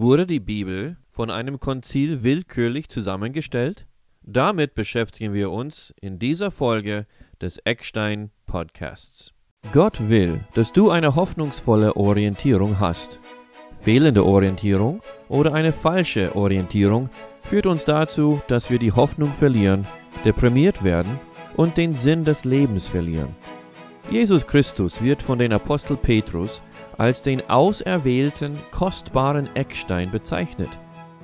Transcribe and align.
Wurde 0.00 0.28
die 0.28 0.38
Bibel 0.38 0.96
von 1.10 1.28
einem 1.28 1.58
Konzil 1.58 2.22
willkürlich 2.22 2.88
zusammengestellt? 2.88 3.84
Damit 4.22 4.74
beschäftigen 4.74 5.34
wir 5.34 5.50
uns 5.50 5.92
in 6.00 6.20
dieser 6.20 6.52
Folge 6.52 7.04
des 7.40 7.58
Eckstein 7.64 8.30
Podcasts. 8.46 9.32
Gott 9.72 10.08
will, 10.08 10.38
dass 10.54 10.72
du 10.72 10.90
eine 10.90 11.16
hoffnungsvolle 11.16 11.96
Orientierung 11.96 12.78
hast. 12.78 13.18
Fehlende 13.80 14.24
Orientierung 14.24 15.02
oder 15.28 15.52
eine 15.52 15.72
falsche 15.72 16.36
Orientierung 16.36 17.10
führt 17.42 17.66
uns 17.66 17.84
dazu, 17.84 18.40
dass 18.46 18.70
wir 18.70 18.78
die 18.78 18.92
Hoffnung 18.92 19.34
verlieren, 19.34 19.84
deprimiert 20.24 20.84
werden 20.84 21.18
und 21.56 21.76
den 21.76 21.92
Sinn 21.94 22.22
des 22.22 22.44
Lebens 22.44 22.86
verlieren. 22.86 23.34
Jesus 24.12 24.46
Christus 24.46 25.02
wird 25.02 25.24
von 25.24 25.40
den 25.40 25.52
Apostel 25.52 25.96
Petrus 25.96 26.62
als 26.98 27.22
den 27.22 27.48
auserwählten, 27.48 28.58
kostbaren 28.70 29.48
Eckstein 29.56 30.10
bezeichnet. 30.10 30.68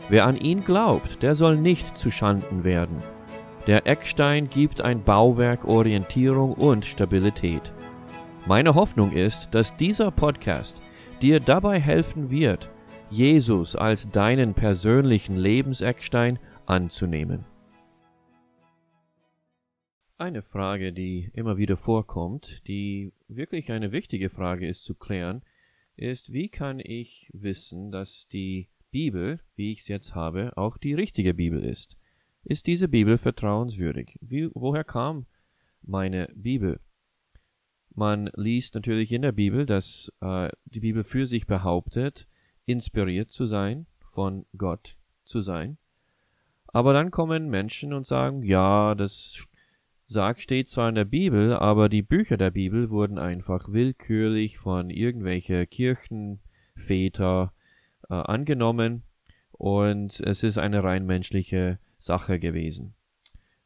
Wer 0.08 0.24
an 0.24 0.36
ihn 0.36 0.64
glaubt, 0.64 1.22
der 1.22 1.34
soll 1.34 1.56
nicht 1.56 1.98
zu 1.98 2.10
Schanden 2.10 2.64
werden. 2.64 3.02
Der 3.66 3.86
Eckstein 3.86 4.48
gibt 4.48 4.80
ein 4.80 5.02
Bauwerk 5.02 5.64
Orientierung 5.64 6.52
und 6.52 6.84
Stabilität. 6.84 7.72
Meine 8.46 8.74
Hoffnung 8.74 9.12
ist, 9.12 9.48
dass 9.54 9.76
dieser 9.76 10.10
Podcast 10.10 10.82
dir 11.22 11.40
dabei 11.40 11.80
helfen 11.80 12.30
wird, 12.30 12.70
Jesus 13.10 13.74
als 13.74 14.10
deinen 14.10 14.54
persönlichen 14.54 15.36
Lebenseckstein 15.36 16.38
anzunehmen. 16.66 17.46
Eine 20.18 20.42
Frage, 20.42 20.92
die 20.92 21.30
immer 21.32 21.56
wieder 21.56 21.76
vorkommt, 21.76 22.68
die 22.68 23.12
wirklich 23.28 23.72
eine 23.72 23.90
wichtige 23.90 24.30
Frage 24.30 24.68
ist 24.68 24.84
zu 24.84 24.94
klären, 24.94 25.42
ist, 25.96 26.32
wie 26.32 26.48
kann 26.48 26.80
ich 26.80 27.30
wissen, 27.32 27.90
dass 27.90 28.28
die 28.28 28.68
Bibel, 28.90 29.40
wie 29.56 29.72
ich 29.72 29.80
es 29.80 29.88
jetzt 29.88 30.14
habe, 30.14 30.52
auch 30.56 30.76
die 30.76 30.94
richtige 30.94 31.34
Bibel 31.34 31.64
ist? 31.64 31.96
Ist 32.44 32.66
diese 32.66 32.88
Bibel 32.88 33.18
vertrauenswürdig? 33.18 34.18
Wie, 34.20 34.48
woher 34.54 34.84
kam 34.84 35.26
meine 35.82 36.28
Bibel? 36.34 36.80
Man 37.94 38.30
liest 38.34 38.74
natürlich 38.74 39.12
in 39.12 39.22
der 39.22 39.32
Bibel, 39.32 39.66
dass 39.66 40.12
äh, 40.20 40.50
die 40.64 40.80
Bibel 40.80 41.04
für 41.04 41.26
sich 41.26 41.46
behauptet, 41.46 42.26
inspiriert 42.66 43.30
zu 43.30 43.46
sein, 43.46 43.86
von 44.00 44.46
Gott 44.56 44.96
zu 45.24 45.40
sein. 45.40 45.78
Aber 46.66 46.92
dann 46.92 47.10
kommen 47.10 47.50
Menschen 47.50 47.92
und 47.92 48.06
sagen, 48.06 48.42
ja, 48.42 48.94
das 48.94 49.46
sagt, 50.06 50.40
steht 50.40 50.68
zwar 50.68 50.88
in 50.88 50.94
der 50.94 51.04
Bibel, 51.04 51.52
aber 51.54 51.88
die 51.88 52.02
Bücher 52.02 52.36
der 52.36 52.50
Bibel 52.50 52.90
wurden 52.90 53.18
einfach 53.18 53.68
willkürlich 53.72 54.58
von 54.58 54.90
irgendwelche 54.90 55.66
Kirchenväter 55.66 57.52
äh, 58.10 58.14
angenommen 58.14 59.02
und 59.52 60.20
es 60.20 60.42
ist 60.42 60.58
eine 60.58 60.82
rein 60.82 61.06
menschliche 61.06 61.78
Sache 61.98 62.38
gewesen. 62.38 62.94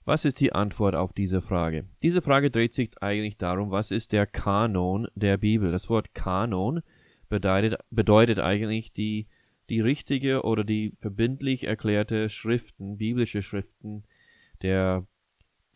Was 0.05 0.25
ist 0.25 0.41
die 0.41 0.53
Antwort 0.53 0.95
auf 0.95 1.13
diese 1.13 1.43
Frage? 1.43 1.87
Diese 2.03 2.23
Frage 2.23 2.51
dreht 2.51 2.73
sich 2.73 3.03
eigentlich 3.03 3.37
darum, 3.37 3.71
was 3.71 3.91
ist 3.91 4.13
der 4.13 4.27
Kanon 4.27 5.09
der 5.15 5.37
Bibel? 5.37 5.71
Das 5.71 5.91
Wort 5.91 6.15
Kanon 6.15 6.81
bedeutet, 7.29 7.79
bedeutet 7.91 8.39
eigentlich 8.39 8.93
die, 8.93 9.27
die 9.69 9.81
richtige 9.81 10.45
oder 10.45 10.65
die 10.65 10.95
verbindlich 10.99 11.65
erklärte 11.65 12.31
Schriften, 12.31 12.97
biblische 12.97 13.43
Schriften 13.43 14.05
der 14.63 15.07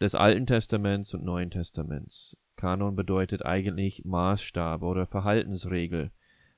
des 0.02 0.16
Alten 0.16 0.46
Testaments 0.46 1.14
und 1.14 1.24
Neuen 1.24 1.50
Testaments. 1.50 2.36
Kanon 2.56 2.96
bedeutet 2.96 3.46
eigentlich 3.46 4.04
Maßstab 4.04 4.82
oder 4.82 5.06
Verhaltensregel. 5.06 6.10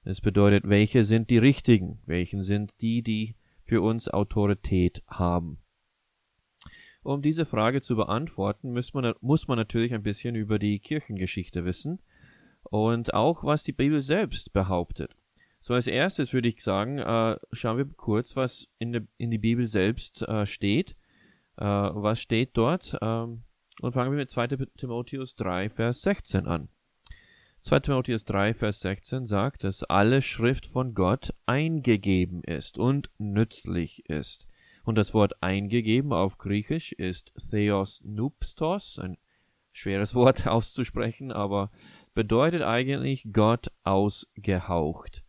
Es 0.02 0.22
bedeutet, 0.22 0.66
welche 0.66 1.04
sind 1.04 1.28
die 1.28 1.38
richtigen, 1.38 2.00
welchen 2.06 2.42
sind 2.42 2.80
die, 2.80 3.02
die 3.02 3.36
für 3.62 3.82
uns 3.82 4.08
Autorität 4.08 5.02
haben. 5.06 5.58
Um 7.02 7.20
diese 7.20 7.44
Frage 7.44 7.82
zu 7.82 7.96
beantworten, 7.96 8.72
muss 8.72 8.94
man, 8.94 9.14
muss 9.20 9.46
man 9.46 9.58
natürlich 9.58 9.92
ein 9.92 10.02
bisschen 10.02 10.34
über 10.36 10.58
die 10.58 10.78
Kirchengeschichte 10.78 11.66
wissen 11.66 12.00
und 12.62 13.12
auch 13.12 13.44
was 13.44 13.62
die 13.62 13.72
Bibel 13.72 14.00
selbst 14.00 14.54
behauptet. 14.54 15.14
So 15.60 15.74
als 15.74 15.86
erstes 15.86 16.32
würde 16.32 16.48
ich 16.48 16.62
sagen, 16.62 16.98
äh, 16.98 17.36
schauen 17.52 17.76
wir 17.76 17.84
kurz, 17.84 18.36
was 18.36 18.68
in, 18.78 18.92
der, 18.92 19.02
in 19.18 19.30
die 19.30 19.38
Bibel 19.38 19.68
selbst 19.68 20.22
äh, 20.22 20.46
steht 20.46 20.96
äh, 21.56 21.64
was 21.64 22.20
steht 22.20 22.56
dort? 22.56 22.96
Ähm, 23.00 23.44
und 23.80 23.92
fangen 23.92 24.12
wir 24.12 24.18
mit 24.18 24.30
2. 24.30 24.48
Timotheus 24.76 25.36
3, 25.36 25.70
Vers 25.70 26.02
16 26.02 26.46
an. 26.46 26.68
2. 27.60 27.80
Timotheus 27.80 28.24
3, 28.24 28.54
Vers 28.54 28.80
16 28.80 29.26
sagt, 29.26 29.64
dass 29.64 29.84
alle 29.84 30.20
Schrift 30.20 30.66
von 30.66 30.94
Gott 30.94 31.34
eingegeben 31.46 32.42
ist 32.44 32.78
und 32.78 33.10
nützlich 33.18 34.08
ist. 34.08 34.46
Und 34.84 34.96
das 34.96 35.14
Wort 35.14 35.42
eingegeben 35.42 36.12
auf 36.12 36.36
Griechisch 36.36 36.92
ist 36.92 37.32
Theos 37.50 38.02
Nupstos, 38.04 38.98
ein 38.98 39.16
schweres 39.72 40.14
Wort 40.14 40.46
auszusprechen, 40.46 41.32
aber 41.32 41.70
bedeutet 42.12 42.62
eigentlich 42.62 43.32
Gott 43.32 43.68
ausgehaucht. 43.82 45.24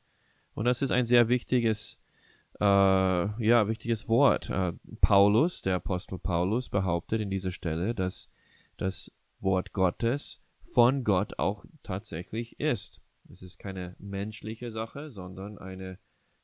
Und 0.53 0.65
das 0.65 0.81
ist 0.81 0.91
ein 0.91 1.05
sehr 1.05 1.29
wichtiges 1.29 1.99
äh, 2.59 2.63
ja, 2.63 3.67
wichtiges 3.67 4.07
Wort. 4.07 4.49
Äh, 4.49 4.73
Paulus, 5.01 5.61
der 5.61 5.75
Apostel 5.75 6.19
Paulus, 6.19 6.69
behauptet 6.69 7.21
in 7.21 7.29
dieser 7.29 7.51
Stelle, 7.51 7.93
dass 7.93 8.29
das 8.77 9.11
Wort 9.39 9.73
Gottes 9.73 10.41
von 10.63 11.03
Gott 11.03 11.39
auch 11.39 11.65
tatsächlich 11.83 12.59
ist. 12.59 13.01
Es 13.29 13.41
ist 13.41 13.57
keine 13.57 13.95
menschliche 13.99 14.71
Sache, 14.71 15.09
sondern 15.09 15.57
eine 15.57 15.99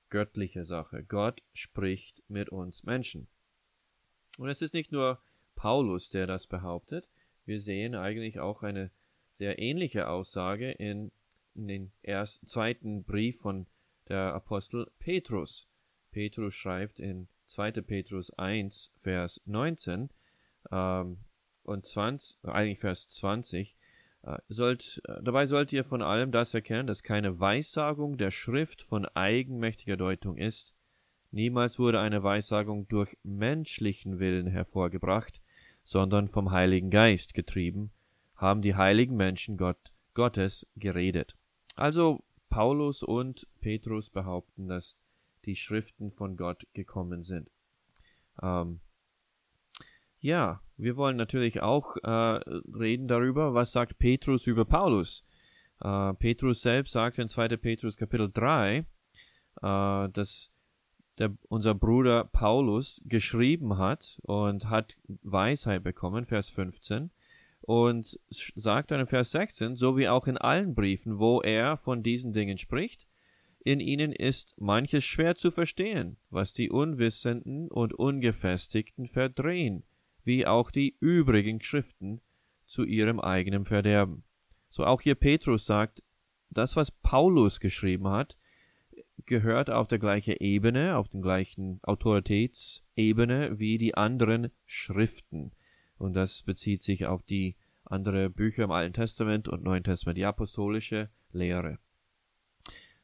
göttliche 0.10 0.66
Sache. 0.66 1.04
Gott 1.04 1.42
spricht 1.54 2.24
mit 2.28 2.50
uns 2.50 2.84
Menschen. 2.84 3.28
Und 4.38 4.50
es 4.50 4.62
ist 4.62 4.74
nicht 4.74 4.92
nur 4.92 5.20
Paulus, 5.56 6.10
der 6.10 6.28
das 6.28 6.48
behauptet. 6.48 7.08
Wir 7.46 7.60
sehen 7.60 7.96
eigentlich 7.96 8.40
auch 8.40 8.64
eine 8.64 8.92
sehr 9.32 9.60
ähnliche 9.60 10.10
Aussage 10.10 10.72
in, 10.72 11.12
in 11.56 11.68
den 11.68 11.92
ersten, 12.02 12.48
zweiten 12.48 13.04
Brief 13.04 13.40
von 13.42 13.68
der 14.08 14.34
Apostel 14.34 14.92
Petrus. 15.00 15.71
Petrus 16.12 16.54
schreibt 16.54 17.00
in 17.00 17.28
2. 17.48 17.72
Petrus 17.82 18.32
1, 18.32 18.92
Vers 19.02 19.42
19 19.46 20.10
ähm, 20.72 21.18
und 21.64 21.86
20, 21.86 22.44
eigentlich 22.46 22.80
Vers 22.80 23.08
20, 23.10 23.78
äh, 24.24 24.38
sollt, 24.48 25.02
äh, 25.08 25.22
dabei 25.24 25.46
sollt 25.46 25.74
ihr 25.74 25.84
von 25.84 26.02
allem 26.02 26.32
das 26.32 26.54
erkennen, 26.54 26.88
dass 26.88 27.04
keine 27.04 27.40
Weissagung 27.40 28.18
der 28.18 28.32
Schrift 28.32 28.84
von 28.84 29.06
eigenmächtiger 29.06 29.98
Deutung 29.98 30.38
ist. 30.38 30.76
Niemals 31.32 31.80
wurde 31.80 32.00
eine 32.00 32.24
Weissagung 32.24 32.88
durch 32.88 33.18
menschlichen 33.24 34.20
Willen 34.20 34.48
hervorgebracht, 34.48 35.42
sondern 35.84 36.28
vom 36.28 36.52
Heiligen 36.52 36.90
Geist 36.90 37.34
getrieben, 37.34 37.92
haben 38.36 38.62
die 38.62 38.76
heiligen 38.76 39.16
Menschen 39.16 39.58
Gott, 39.58 39.92
Gottes 40.14 40.68
geredet. 40.76 41.36
Also 41.76 42.24
Paulus 42.50 43.02
und 43.02 43.48
Petrus 43.62 44.10
behaupten, 44.10 44.68
dass 44.68 45.00
die 45.46 45.56
Schriften 45.56 46.12
von 46.12 46.38
Gott 46.38 46.68
gekommen 46.74 47.24
sind. 47.24 47.50
Ähm, 48.42 48.80
ja, 50.20 50.62
wir 50.78 50.98
wollen 50.98 51.18
natürlich 51.18 51.62
auch 51.62 51.98
äh, 51.98 52.10
reden 52.10 53.08
darüber, 53.08 53.54
was 53.54 53.72
sagt 53.72 53.98
Petrus 53.98 54.48
über 54.48 54.66
Paulus. 54.66 55.26
Äh, 55.82 56.14
Petrus 56.14 56.62
selbst 56.62 56.94
sagt 56.94 57.18
in 57.18 57.28
2. 57.28 57.58
Petrus 57.58 57.98
Kapitel 57.98 58.32
3, 58.32 58.78
äh, 58.78 58.84
dass 59.62 60.52
der, 61.18 61.36
unser 61.50 61.76
Bruder 61.76 62.26
Paulus 62.26 63.02
geschrieben 63.06 63.78
hat 63.78 64.20
und 64.24 64.70
hat 64.70 64.98
Weisheit 65.08 65.84
bekommen, 65.84 66.26
Vers 66.26 66.50
15, 66.50 67.12
und 67.62 68.20
sagt 68.30 68.92
dann 68.92 69.02
in 69.02 69.08
Vers 69.08 69.32
16, 69.32 69.76
so 69.76 69.98
wie 69.98 70.08
auch 70.08 70.28
in 70.28 70.38
allen 70.38 70.74
Briefen, 70.74 71.20
wo 71.20 71.42
er 71.42 71.78
von 71.78 72.04
diesen 72.04 72.34
Dingen 72.34 72.58
spricht, 72.58 73.08
in 73.64 73.80
ihnen 73.80 74.12
ist 74.12 74.56
manches 74.60 75.04
schwer 75.04 75.36
zu 75.36 75.52
verstehen, 75.52 76.18
was 76.30 76.54
die 76.54 76.70
Unwissenden 76.70 77.68
und 77.70 77.94
Ungefestigten 77.94 79.08
verdrehen, 79.08 79.84
wie 80.24 80.46
auch 80.48 80.72
die 80.72 80.96
übrigen 81.00 81.62
Schriften 81.62 82.22
zu 82.66 82.84
ihrem 82.84 83.20
eigenen 83.20 83.66
Verderben. 83.66 84.24
So 84.70 84.86
auch 84.86 85.02
hier 85.02 85.16
Petrus 85.16 85.66
sagt, 85.66 86.02
das, 86.50 86.76
was 86.76 86.92
Paulus 86.92 87.60
geschrieben 87.60 88.08
hat, 88.08 88.38
gehört 89.26 89.70
auf 89.70 89.88
der 89.88 90.00
gleichen 90.00 90.36
Ebene, 90.40 90.98
auf 90.98 91.10
den 91.10 91.22
gleichen 91.22 91.80
Autoritätsebene 91.84 93.60
wie 93.60 93.78
die 93.78 93.96
anderen 93.96 94.52
Schriften. 94.66 95.52
Und 95.98 96.14
das 96.14 96.44
bezieht 96.44 96.82
sich 96.84 97.06
auf 97.06 97.24
die 97.24 97.56
anderen 97.84 98.34
Bücher 98.34 98.64
im 98.64 98.72
Alten 98.72 98.94
Testament 98.94 99.48
und 99.48 99.64
Neuen 99.64 99.84
Testament, 99.84 100.18
die 100.18 100.26
apostolische 100.26 101.10
Lehre. 101.32 101.78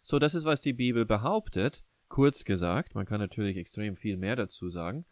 So, 0.10 0.20
das 0.20 0.36
ist, 0.36 0.46
was 0.46 0.62
die 0.62 0.72
Bibel 0.72 1.06
behauptet, 1.06 1.84
kurz 2.08 2.46
gesagt. 2.46 2.96
Man 2.96 3.06
kann 3.06 3.20
natürlich 3.20 3.58
extrem 3.58 3.98
viel 3.98 4.16
mehr 4.16 4.38
dazu 4.38 4.70
sagen. 4.70 5.06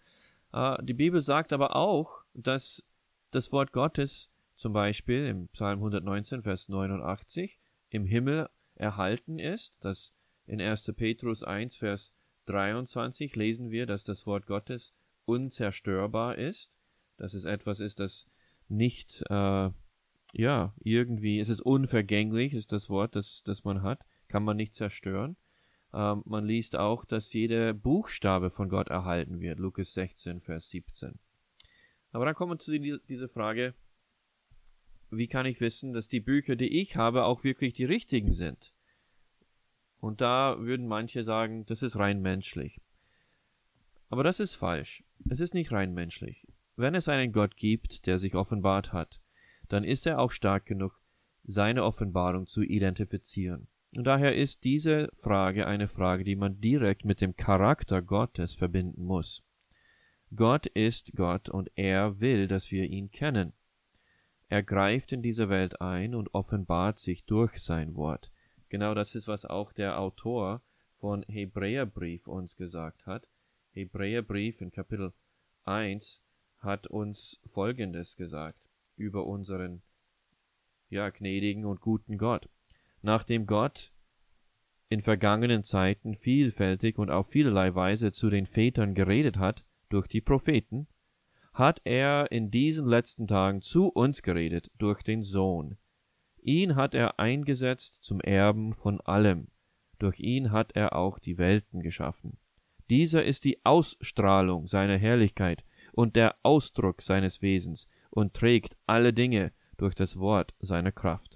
Uh, 0.53 0.77
die 0.81 0.93
Bibel 0.93 1.19
sagt 1.19 1.51
aber 1.51 1.75
auch, 1.75 2.23
dass 2.33 2.87
das 3.31 3.51
Wort 3.51 3.73
Gottes 3.73 4.31
zum 4.55 4.71
Beispiel 4.71 5.25
im 5.25 5.49
Psalm 5.49 5.79
119, 5.79 6.43
Vers 6.43 6.69
89 6.69 7.59
im 7.89 8.05
Himmel 8.05 8.47
erhalten 8.75 9.37
ist, 9.37 9.83
dass 9.83 10.13
in 10.47 10.61
1. 10.61 10.93
Petrus 10.95 11.43
1, 11.43 11.75
Vers 11.75 12.13
23 12.45 13.35
lesen 13.35 13.71
wir, 13.71 13.87
dass 13.87 14.05
das 14.05 14.25
Wort 14.25 14.45
Gottes 14.45 14.95
unzerstörbar 15.25 16.37
ist, 16.37 16.79
dass 17.17 17.33
es 17.33 17.43
etwas 17.43 17.81
ist, 17.81 17.99
das 17.99 18.27
nicht, 18.69 19.25
äh, 19.29 19.69
ja, 20.31 20.73
irgendwie, 20.79 21.41
es 21.41 21.49
ist 21.49 21.59
unvergänglich, 21.59 22.53
ist 22.53 22.71
das 22.71 22.89
Wort, 22.89 23.17
das, 23.17 23.43
das 23.43 23.65
man 23.65 23.81
hat, 23.81 24.05
kann 24.27 24.43
man 24.43 24.57
nicht 24.57 24.75
zerstören. 24.75 25.37
Ähm, 25.93 26.23
man 26.25 26.45
liest 26.45 26.75
auch, 26.75 27.05
dass 27.05 27.31
jeder 27.33 27.73
Buchstabe 27.73 28.49
von 28.49 28.69
Gott 28.69 28.89
erhalten 28.89 29.39
wird, 29.39 29.59
Lukas 29.59 29.93
16, 29.93 30.41
Vers 30.41 30.69
17. 30.69 31.19
Aber 32.11 32.25
dann 32.25 32.35
kommen 32.35 32.53
wir 32.53 32.59
zu 32.59 32.77
dieser 32.79 33.29
Frage, 33.29 33.73
wie 35.11 35.27
kann 35.27 35.45
ich 35.45 35.61
wissen, 35.61 35.93
dass 35.93 36.07
die 36.07 36.19
Bücher, 36.19 36.55
die 36.55 36.81
ich 36.81 36.95
habe, 36.95 37.25
auch 37.25 37.43
wirklich 37.43 37.73
die 37.73 37.85
richtigen 37.85 38.33
sind? 38.33 38.73
Und 39.99 40.21
da 40.21 40.57
würden 40.59 40.87
manche 40.87 41.23
sagen, 41.23 41.65
das 41.65 41.81
ist 41.81 41.97
rein 41.97 42.21
menschlich. 42.21 42.81
Aber 44.09 44.23
das 44.23 44.39
ist 44.39 44.55
falsch. 44.55 45.03
Es 45.29 45.39
ist 45.39 45.53
nicht 45.53 45.71
rein 45.71 45.93
menschlich. 45.93 46.47
Wenn 46.75 46.95
es 46.95 47.07
einen 47.07 47.31
Gott 47.31 47.55
gibt, 47.55 48.05
der 48.05 48.19
sich 48.19 48.35
offenbart 48.35 48.93
hat, 48.93 49.21
dann 49.69 49.83
ist 49.83 50.05
er 50.05 50.19
auch 50.19 50.31
stark 50.31 50.65
genug, 50.65 50.99
seine 51.43 51.83
Offenbarung 51.83 52.47
zu 52.47 52.61
identifizieren. 52.61 53.67
Und 53.95 54.03
daher 54.05 54.35
ist 54.35 54.65
diese 54.65 55.09
Frage 55.15 55.67
eine 55.67 55.87
Frage, 55.87 56.23
die 56.23 56.35
man 56.35 56.59
direkt 56.59 57.05
mit 57.05 57.21
dem 57.21 57.35
Charakter 57.35 58.01
Gottes 58.01 58.53
verbinden 58.53 59.03
muss. 59.03 59.43
Gott 60.35 60.65
ist 60.65 61.15
Gott 61.15 61.47
und 61.49 61.71
er 61.75 62.19
will, 62.19 62.47
dass 62.47 62.71
wir 62.71 62.83
ihn 62.85 63.09
kennen. 63.09 63.53
Er 64.49 64.63
greift 64.63 65.13
in 65.13 65.21
diese 65.21 65.49
Welt 65.49 65.79
ein 65.81 66.13
und 66.13 66.33
offenbart 66.33 66.99
sich 66.99 67.25
durch 67.25 67.57
sein 67.63 67.95
Wort. 67.95 68.31
Genau 68.69 68.93
das 68.93 69.15
ist, 69.15 69.27
was 69.27 69.45
auch 69.45 69.71
der 69.71 69.99
Autor 69.99 70.61
von 70.99 71.23
Hebräerbrief 71.23 72.27
uns 72.27 72.57
gesagt 72.57 73.05
hat. 73.05 73.27
Hebräerbrief 73.71 74.59
in 74.61 74.71
Kapitel 74.71 75.13
1 75.63 76.21
hat 76.59 76.87
uns 76.87 77.41
Folgendes 77.53 78.17
gesagt 78.17 78.59
über 78.97 79.25
unseren 79.25 79.81
ja, 80.89 81.09
gnädigen 81.09 81.65
und 81.65 81.79
guten 81.79 82.17
Gott. 82.17 82.49
Nachdem 83.05 83.45
Gott 83.45 83.93
in 84.89 84.99
vergangenen 84.99 85.63
Zeiten 85.63 86.15
vielfältig 86.15 86.97
und 86.97 87.11
auf 87.11 87.29
vielerlei 87.29 87.75
Weise 87.75 88.11
zu 88.11 88.31
den 88.31 88.47
Vätern 88.47 88.95
geredet 88.95 89.37
hat 89.37 89.63
durch 89.89 90.07
die 90.07 90.21
Propheten, 90.21 90.87
hat 91.53 91.81
er 91.83 92.31
in 92.31 92.49
diesen 92.49 92.87
letzten 92.87 93.27
Tagen 93.27 93.61
zu 93.61 93.89
uns 93.89 94.23
geredet 94.23 94.71
durch 94.79 95.03
den 95.03 95.21
Sohn. 95.21 95.77
Ihn 96.41 96.75
hat 96.75 96.95
er 96.95 97.19
eingesetzt 97.19 97.99
zum 98.01 98.21
Erben 98.21 98.73
von 98.73 98.99
allem. 99.01 99.49
Durch 99.99 100.19
ihn 100.19 100.51
hat 100.51 100.71
er 100.71 100.95
auch 100.95 101.19
die 101.19 101.37
Welten 101.37 101.81
geschaffen. 101.83 102.39
Dieser 102.89 103.23
ist 103.23 103.45
die 103.45 103.63
Ausstrahlung 103.63 104.65
seiner 104.65 104.97
Herrlichkeit 104.97 105.63
und 105.91 106.15
der 106.15 106.37
Ausdruck 106.41 107.03
seines 107.03 107.43
Wesens 107.43 107.87
und 108.09 108.33
trägt 108.33 108.77
alle 108.87 109.13
Dinge 109.13 109.51
durch 109.77 109.93
das 109.93 110.17
Wort 110.17 110.55
seiner 110.59 110.91
Kraft. 110.91 111.34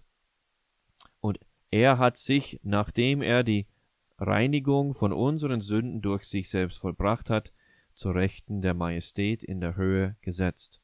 Er 1.71 1.98
hat 1.98 2.18
sich, 2.18 2.60
nachdem 2.63 3.21
er 3.21 3.44
die 3.44 3.68
Reinigung 4.18 4.94
von 4.94 5.13
unseren 5.13 5.62
Sünden 5.62 6.01
durch 6.01 6.25
sich 6.25 6.50
selbst 6.50 6.80
vollbracht 6.80 7.30
hat, 7.30 7.54
zur 7.94 8.16
Rechten 8.16 8.62
der 8.62 8.74
Majestät 8.74 9.44
in 9.44 9.60
der 9.62 9.75
Höhe 9.75 10.16
gesetzt. 10.21 10.81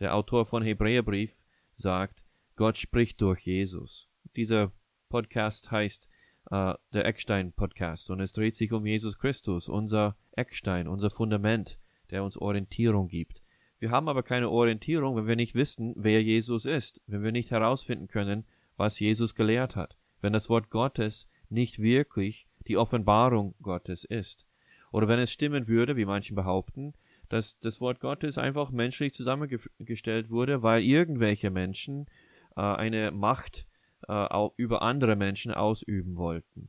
Der 0.00 0.14
Autor 0.14 0.46
von 0.46 0.62
Hebräerbrief 0.62 1.36
sagt, 1.74 2.24
Gott 2.56 2.76
spricht 2.76 3.20
durch 3.20 3.40
Jesus. 3.40 4.08
Dieser 4.34 4.72
Podcast 5.08 5.70
heißt 5.70 6.08
äh, 6.50 6.74
der 6.92 7.04
Eckstein 7.04 7.52
Podcast 7.52 8.10
und 8.10 8.20
es 8.20 8.32
dreht 8.32 8.56
sich 8.56 8.72
um 8.72 8.86
Jesus 8.86 9.18
Christus, 9.18 9.68
unser 9.68 10.16
Eckstein, 10.32 10.88
unser 10.88 11.10
Fundament, 11.10 11.78
der 12.10 12.24
uns 12.24 12.36
Orientierung 12.36 13.08
gibt. 13.08 13.42
Wir 13.78 13.90
haben 13.90 14.08
aber 14.08 14.22
keine 14.22 14.50
Orientierung, 14.50 15.16
wenn 15.16 15.26
wir 15.26 15.36
nicht 15.36 15.54
wissen, 15.54 15.94
wer 15.96 16.22
Jesus 16.22 16.64
ist, 16.64 17.02
wenn 17.06 17.22
wir 17.22 17.32
nicht 17.32 17.50
herausfinden 17.50 18.08
können, 18.08 18.44
was 18.82 18.98
Jesus 18.98 19.36
gelehrt 19.36 19.76
hat, 19.76 19.96
wenn 20.22 20.32
das 20.32 20.50
Wort 20.50 20.68
Gottes 20.68 21.30
nicht 21.48 21.78
wirklich 21.78 22.48
die 22.66 22.76
Offenbarung 22.76 23.54
Gottes 23.62 24.02
ist. 24.02 24.44
Oder 24.90 25.06
wenn 25.06 25.20
es 25.20 25.30
stimmen 25.32 25.68
würde, 25.68 25.96
wie 25.96 26.04
manche 26.04 26.34
behaupten, 26.34 26.92
dass 27.28 27.60
das 27.60 27.80
Wort 27.80 28.00
Gottes 28.00 28.38
einfach 28.38 28.72
menschlich 28.72 29.14
zusammengestellt 29.14 30.30
wurde, 30.30 30.64
weil 30.64 30.82
irgendwelche 30.82 31.50
Menschen 31.50 32.06
äh, 32.56 32.60
eine 32.60 33.12
Macht 33.12 33.68
äh, 34.08 34.48
über 34.56 34.82
andere 34.82 35.14
Menschen 35.14 35.52
ausüben 35.54 36.16
wollten. 36.16 36.68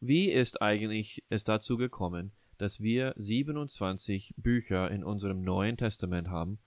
Wie 0.00 0.30
ist 0.30 0.60
eigentlich 0.60 1.24
es 1.30 1.44
dazu 1.44 1.78
gekommen, 1.78 2.32
dass 2.58 2.82
wir 2.82 3.14
27 3.16 4.34
Bücher 4.36 4.90
in 4.90 5.02
unserem 5.02 5.40
Neuen 5.40 5.78
Testament 5.78 6.28
haben 6.28 6.58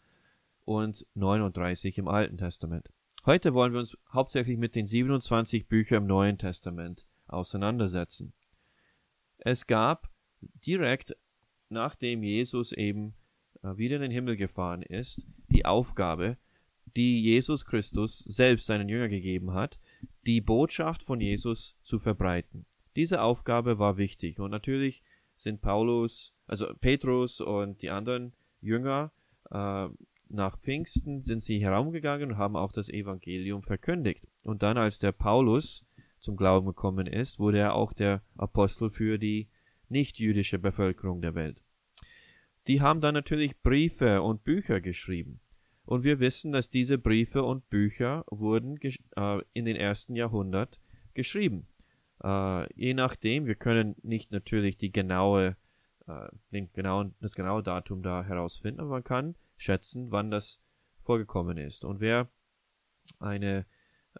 und 0.65 1.05
39 1.13 1.99
im 1.99 2.07
Alten 2.07 2.39
Testament? 2.39 2.89
Heute 3.27 3.53
wollen 3.53 3.73
wir 3.73 3.79
uns 3.79 3.97
hauptsächlich 4.13 4.57
mit 4.57 4.73
den 4.73 4.87
27 4.87 5.67
Büchern 5.67 6.03
im 6.03 6.07
Neuen 6.07 6.37
Testament 6.37 7.05
auseinandersetzen. 7.27 8.31
Es 9.37 9.67
gab 9.67 10.09
direkt 10.65 11.13
nachdem 11.67 12.23
Jesus 12.23 12.71
eben 12.71 13.15
äh, 13.63 13.75
wieder 13.75 13.97
in 13.97 14.03
den 14.03 14.11
Himmel 14.11 14.37
gefahren 14.37 14.81
ist, 14.81 15.27
die 15.49 15.65
Aufgabe, 15.65 16.37
die 16.95 17.21
Jesus 17.21 17.65
Christus 17.65 18.19
selbst 18.19 18.65
seinen 18.65 18.87
Jünger 18.87 19.09
gegeben 19.09 19.53
hat, 19.53 19.77
die 20.25 20.39
Botschaft 20.39 21.03
von 21.03 21.19
Jesus 21.19 21.77
zu 21.83 21.99
verbreiten. 21.99 22.65
Diese 22.95 23.21
Aufgabe 23.21 23.77
war 23.77 23.97
wichtig 23.97 24.39
und 24.39 24.51
natürlich 24.51 25.03
sind 25.35 25.59
Paulus, 25.59 26.33
also 26.45 26.73
Petrus 26.79 27.41
und 27.41 27.81
die 27.81 27.89
anderen 27.89 28.31
Jünger 28.61 29.11
äh, 29.51 29.89
nach 30.29 30.57
Pfingsten 30.59 31.23
sind 31.23 31.43
sie 31.43 31.59
herumgegangen 31.59 32.31
und 32.31 32.37
haben 32.37 32.55
auch 32.55 32.71
das 32.71 32.89
Evangelium 32.89 33.63
verkündigt. 33.63 34.25
Und 34.43 34.63
dann, 34.63 34.77
als 34.77 34.99
der 34.99 35.11
Paulus 35.11 35.85
zum 36.19 36.35
Glauben 36.35 36.67
gekommen 36.67 37.07
ist, 37.07 37.39
wurde 37.39 37.59
er 37.59 37.73
auch 37.73 37.93
der 37.93 38.21
Apostel 38.37 38.89
für 38.89 39.17
die 39.17 39.47
nichtjüdische 39.89 40.59
Bevölkerung 40.59 41.21
der 41.21 41.35
Welt. 41.35 41.61
Die 42.67 42.81
haben 42.81 42.99
dann 42.99 43.13
natürlich 43.13 43.61
Briefe 43.61 44.21
und 44.21 44.43
Bücher 44.43 44.81
geschrieben. 44.81 45.39
Und 45.85 46.03
wir 46.03 46.19
wissen, 46.19 46.51
dass 46.51 46.69
diese 46.69 46.97
Briefe 46.97 47.43
und 47.43 47.69
Bücher 47.69 48.25
wurden 48.29 48.77
äh, 48.81 49.39
in 49.53 49.63
den 49.63 49.77
ersten 49.77 50.15
Jahrhundert 50.15 50.81
geschrieben. 51.13 51.65
Äh, 52.21 52.73
je 52.73 52.93
nachdem, 52.93 53.45
wir 53.45 53.55
können 53.55 53.95
nicht 54.03 54.31
natürlich 54.31 54.77
die 54.77 54.91
genaue, 54.91 55.55
äh, 56.07 56.27
den 56.51 56.71
genauen, 56.73 57.15
das 57.21 57.35
genaue 57.35 57.63
Datum 57.63 58.03
da 58.03 58.23
herausfinden, 58.25 58.81
aber 58.81 58.89
man 58.89 59.03
kann 59.05 59.35
schätzen, 59.57 60.11
wann 60.11 60.31
das 60.31 60.61
vorgekommen 61.01 61.57
ist. 61.57 61.85
Und 61.85 61.99
wer 61.99 62.29
eine, 63.19 63.65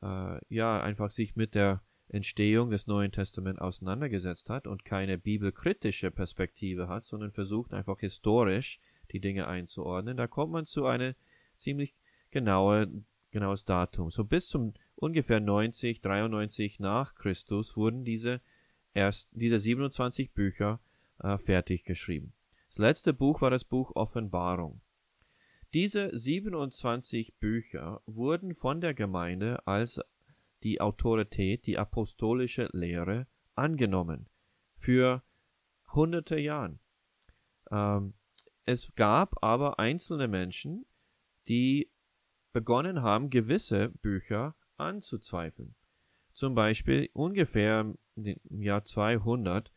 äh, 0.01 0.39
ja, 0.49 0.81
einfach 0.81 1.09
sich 1.09 1.35
mit 1.35 1.55
der 1.55 1.81
Entstehung 2.09 2.69
des 2.69 2.87
Neuen 2.87 3.11
Testaments 3.11 3.61
auseinandergesetzt 3.61 4.49
hat 4.49 4.65
und 4.67 4.85
keine 4.85 5.17
bibelkritische 5.17 6.09
Perspektive 6.11 6.87
hat, 6.87 7.03
sondern 7.03 7.31
versucht 7.31 7.73
einfach 7.73 7.99
historisch 7.99 8.79
die 9.11 9.19
Dinge 9.19 9.47
einzuordnen, 9.47 10.17
da 10.17 10.27
kommt 10.27 10.53
man 10.53 10.65
zu 10.65 10.85
einem 10.85 11.15
ziemlich 11.57 11.95
genaue, 12.31 13.03
genaues 13.31 13.65
Datum. 13.65 14.09
So 14.09 14.23
bis 14.23 14.47
zum 14.47 14.73
ungefähr 14.95 15.39
90, 15.39 16.01
93 16.01 16.79
nach 16.79 17.15
Christus 17.15 17.75
wurden 17.77 18.03
diese 18.03 18.41
erst 18.93 19.29
diese 19.31 19.59
27 19.59 20.33
Bücher 20.33 20.79
äh, 21.19 21.37
fertig 21.37 21.83
geschrieben. 21.83 22.33
Das 22.67 22.79
letzte 22.79 23.13
Buch 23.13 23.41
war 23.41 23.49
das 23.49 23.63
Buch 23.63 23.91
Offenbarung. 23.95 24.81
Diese 25.73 26.17
27 26.17 27.39
Bücher 27.39 28.01
wurden 28.05 28.53
von 28.53 28.79
der 28.79 28.93
Gemeinde 28.93 29.65
als 29.67 30.01
die 30.63 30.79
Autorität, 30.81 31.65
die 31.65 31.77
apostolische 31.77 32.69
Lehre 32.71 33.27
angenommen 33.55 34.29
für 34.77 35.23
hunderte 35.93 36.39
Jahren. 36.39 36.79
Ähm, 37.69 38.13
es 38.65 38.95
gab 38.95 39.43
aber 39.43 39.79
einzelne 39.79 40.27
Menschen, 40.27 40.85
die 41.47 41.89
begonnen 42.53 43.01
haben, 43.01 43.29
gewisse 43.29 43.89
Bücher 43.89 44.55
anzuzweifeln. 44.77 45.75
Zum 46.33 46.55
Beispiel 46.55 47.09
ungefähr 47.13 47.93
im 48.15 48.61
Jahr 48.61 48.83
200 48.83 49.71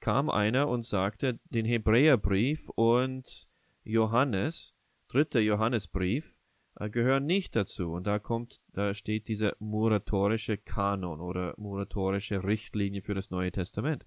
kam 0.00 0.30
einer 0.30 0.68
und 0.68 0.84
sagte, 0.84 1.38
den 1.44 1.64
Hebräerbrief 1.64 2.68
und 2.70 3.48
Johannes, 3.84 4.74
dritter 5.12 5.40
Johannesbrief, 5.40 6.38
äh, 6.76 6.88
gehören 6.90 7.26
nicht 7.26 7.54
dazu. 7.56 7.92
Und 7.92 8.06
da 8.06 8.18
kommt, 8.18 8.60
da 8.72 8.94
steht 8.94 9.28
dieser 9.28 9.54
moratorische 9.58 10.56
Kanon 10.56 11.20
oder 11.20 11.54
moratorische 11.56 12.44
Richtlinie 12.44 13.02
für 13.02 13.14
das 13.14 13.30
Neue 13.30 13.52
Testament. 13.52 14.06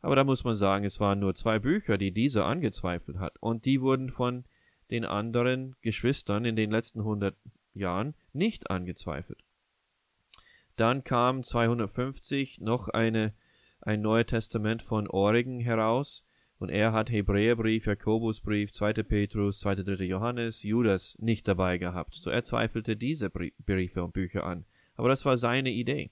Aber 0.00 0.14
da 0.14 0.24
muss 0.24 0.44
man 0.44 0.54
sagen, 0.54 0.84
es 0.84 1.00
waren 1.00 1.18
nur 1.18 1.34
zwei 1.34 1.58
Bücher, 1.58 1.98
die 1.98 2.12
dieser 2.12 2.46
angezweifelt 2.46 3.18
hat. 3.18 3.36
Und 3.40 3.64
die 3.64 3.80
wurden 3.80 4.10
von 4.10 4.44
den 4.90 5.04
anderen 5.04 5.74
Geschwistern 5.82 6.44
in 6.44 6.56
den 6.56 6.70
letzten 6.70 7.00
100 7.00 7.36
Jahren 7.74 8.14
nicht 8.32 8.70
angezweifelt. 8.70 9.42
Dann 10.76 11.02
kam 11.02 11.42
250 11.42 12.60
noch 12.60 12.88
eine 12.88 13.34
ein 13.80 14.02
Neues 14.02 14.26
Testament 14.26 14.82
von 14.82 15.08
Origen 15.08 15.60
heraus 15.60 16.27
und 16.58 16.70
er 16.70 16.92
hat 16.92 17.10
Hebräerbrief, 17.10 17.86
Jakobusbrief, 17.86 18.72
2. 18.72 18.92
Petrus, 19.04 19.60
2. 19.60 19.76
3. 19.76 20.04
Johannes, 20.04 20.64
Judas 20.64 21.16
nicht 21.20 21.46
dabei 21.46 21.78
gehabt. 21.78 22.14
So 22.14 22.30
er 22.30 22.44
zweifelte 22.44 22.96
diese 22.96 23.30
Briefe 23.30 24.02
und 24.02 24.12
Bücher 24.12 24.44
an. 24.44 24.64
Aber 24.96 25.08
das 25.08 25.24
war 25.24 25.36
seine 25.36 25.70
Idee. 25.70 26.10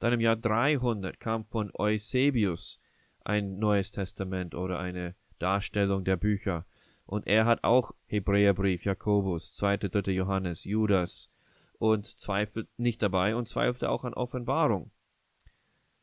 Dann 0.00 0.12
im 0.12 0.20
Jahr 0.20 0.36
300 0.36 1.20
kam 1.20 1.44
von 1.44 1.70
Eusebius 1.74 2.80
ein 3.24 3.58
Neues 3.58 3.92
Testament 3.92 4.54
oder 4.54 4.80
eine 4.80 5.14
Darstellung 5.38 6.04
der 6.04 6.16
Bücher. 6.16 6.66
Und 7.06 7.26
er 7.26 7.46
hat 7.46 7.62
auch 7.62 7.92
Hebräerbrief, 8.06 8.84
Jakobus, 8.84 9.54
2. 9.54 9.76
3. 9.76 10.10
Johannes, 10.10 10.64
Judas 10.64 11.30
und 11.78 12.06
zweifelt 12.06 12.68
nicht 12.76 13.00
dabei 13.00 13.36
und 13.36 13.48
zweifelte 13.48 13.90
auch 13.90 14.02
an 14.02 14.14
Offenbarung. 14.14 14.90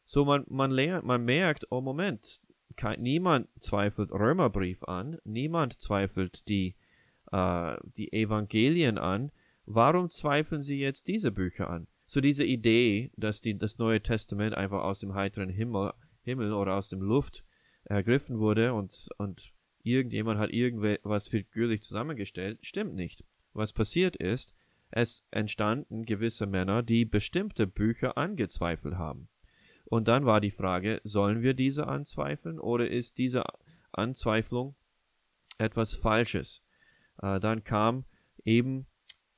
So 0.05 0.24
man, 0.24 0.46
man 0.48 0.72
lernt, 0.72 1.05
man 1.05 1.25
merkt, 1.25 1.67
oh 1.72 1.82
Moment, 1.82 2.39
kein, 2.75 3.01
niemand 3.01 3.48
zweifelt 3.60 4.12
Römerbrief 4.12 4.84
an, 4.84 5.17
niemand 5.24 5.82
zweifelt 5.82 6.48
die, 6.48 6.75
äh, 7.32 7.77
die 7.98 8.12
Evangelien 8.13 8.98
an. 8.98 9.32
Warum 9.65 10.10
zweifeln 10.10 10.62
sie 10.62 10.79
jetzt 10.79 11.08
diese 11.08 11.32
Bücher 11.32 11.70
an? 11.70 11.88
So 12.05 12.22
diese 12.22 12.46
Idee, 12.46 13.12
dass 13.17 13.41
die, 13.41 13.58
das 13.58 13.77
Neue 13.77 14.01
Testament 14.01 14.55
einfach 14.55 14.84
aus 14.84 15.00
dem 15.00 15.15
heiteren 15.15 15.50
Himmel, 15.50 15.94
Himmel 16.22 16.53
oder 16.53 16.75
aus 16.75 16.89
dem 16.89 17.01
Luft 17.01 17.44
ergriffen 17.86 18.39
wurde 18.39 18.74
und, 18.74 19.10
und 19.17 19.51
irgendjemand 19.84 20.39
hat 20.39 20.51
irgendwas 20.51 21.27
figürlich 21.27 21.82
zusammengestellt, 21.82 22.60
stimmt 22.62 22.96
nicht. 22.96 23.24
Was 23.53 23.74
passiert 23.74 24.15
ist, 24.15 24.53
es 24.91 25.25
entstanden 25.32 26.05
gewisse 26.05 26.46
Männer, 26.46 26.84
die 26.84 27.05
bestimmte 27.05 27.67
Bücher 27.67 28.17
angezweifelt 28.17 28.96
haben. 28.96 29.29
Und 29.86 30.08
dann 30.08 30.25
war 30.25 30.42
die 30.42 30.51
Frage, 30.51 31.00
sollen 31.04 31.42
wir 31.42 31.54
diese 31.54 31.88
anzweifeln 31.88 32.60
oder 32.60 32.89
ist 32.89 33.18
diese 33.18 33.44
Anzweiflung 33.92 34.75
etwas 35.58 35.94
Falsches? 35.94 36.63
Äh, 37.22 37.39
dann 37.39 37.63
kam 37.63 38.06
eben 38.44 38.88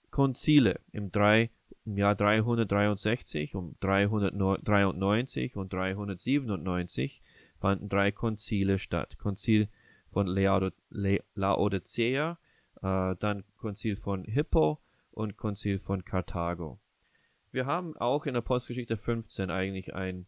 Konzile 0.09 0.79
im, 0.91 1.11
drei, 1.11 1.51
im 1.85 1.97
Jahr 1.97 2.15
363, 2.15 3.55
um 3.55 3.75
393 3.81 5.57
und 5.57 5.73
397 5.73 7.21
fanden 7.59 7.89
drei 7.89 8.11
Konzile 8.11 8.77
statt. 8.77 9.17
Konzil 9.17 9.67
von 10.11 10.27
Laodicea, 10.27 12.37
äh, 12.81 13.15
dann 13.19 13.43
Konzil 13.57 13.97
von 13.97 14.23
Hippo 14.23 14.79
und 15.11 15.37
Konzil 15.37 15.79
von 15.79 16.05
Karthago. 16.05 16.79
Wir 17.51 17.65
haben 17.65 17.95
auch 17.97 18.25
in 18.25 18.35
Apostelgeschichte 18.35 18.97
15 18.97 19.49
eigentlich 19.49 19.95
ein 19.95 20.27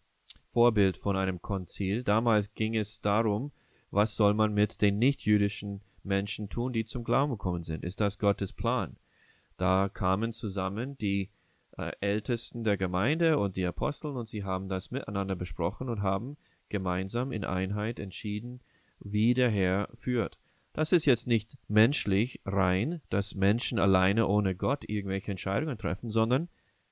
Vorbild 0.51 0.97
von 0.97 1.15
einem 1.15 1.41
Konzil. 1.41 2.03
Damals 2.03 2.53
ging 2.53 2.75
es 2.75 3.01
darum, 3.01 3.51
was 3.91 4.15
soll 4.15 4.33
man 4.33 4.53
mit 4.53 4.81
den 4.81 4.99
nichtjüdischen 4.99 5.81
Menschen 6.03 6.49
tun, 6.49 6.73
die 6.73 6.85
zum 6.85 7.03
Glauben 7.03 7.31
gekommen 7.31 7.63
sind? 7.63 7.83
Ist 7.83 8.01
das 8.01 8.17
Gottes 8.17 8.53
Plan? 8.53 8.97
Da 9.57 9.89
kamen 9.89 10.31
zusammen 10.31 10.97
die 10.97 11.29
äh, 11.77 11.91
Ältesten 11.99 12.63
der 12.63 12.77
Gemeinde 12.77 13.37
und 13.37 13.55
die 13.55 13.65
Aposteln 13.65 14.15
und 14.15 14.29
sie 14.29 14.43
haben 14.43 14.69
das 14.69 14.91
miteinander 14.91 15.35
besprochen 15.35 15.89
und 15.89 16.01
haben 16.01 16.37
gemeinsam 16.69 17.31
in 17.31 17.43
Einheit 17.43 17.99
entschieden, 17.99 18.61
wie 18.99 19.33
der 19.33 19.49
Herr 19.49 19.89
führt. 19.95 20.37
Das 20.73 20.93
ist 20.93 21.05
jetzt 21.05 21.27
nicht 21.27 21.57
menschlich 21.67 22.41
rein, 22.45 23.01
dass 23.09 23.35
Menschen 23.35 23.79
alleine 23.79 24.27
ohne 24.27 24.55
Gott 24.55 24.87
irgendwelche 24.87 25.31
Entscheidungen 25.31 25.77
treffen, 25.77 26.09
sondern 26.09 26.47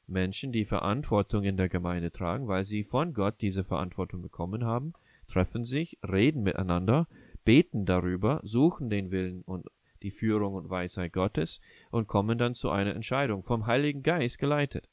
Menschen, 0.08 0.52
die 0.52 0.66
Verantwortung 0.66 1.44
in 1.44 1.58
der 1.58 1.70
Gemeinde 1.70 2.12
tragen, 2.12 2.48
weil 2.48 2.64
sie 2.64 2.84
von 2.84 3.14
Gott 3.14 3.36
diese 3.42 3.64
Verantwortung 3.64 4.22
bekommen 4.22 4.66
haben, 4.66 4.94
treffen 5.28 5.66
sich, 5.66 5.98
reden 6.08 6.44
miteinander, 6.44 7.08
beten 7.44 7.86
darüber, 7.86 8.40
suchen 8.44 8.90
den 8.90 9.12
Willen 9.12 9.42
und 9.42 9.68
die 10.04 10.12
Führung 10.12 10.54
und 10.54 10.70
Weisheit 10.70 11.14
Gottes 11.14 11.60
und 11.92 12.08
kommen 12.08 12.38
dann 12.38 12.54
zu 12.54 12.70
einer 12.70 12.96
Entscheidung, 12.96 13.44
vom 13.44 13.66
Heiligen 13.66 14.04
Geist 14.04 14.38
geleitet. 14.40 14.90